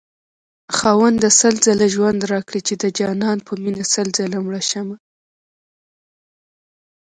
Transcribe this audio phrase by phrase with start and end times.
[0.77, 4.97] خاونده سل ځله ژوند راكړې چې دجانان په مينه سل ځله مړشمه